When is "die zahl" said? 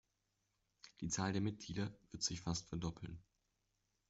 1.01-1.31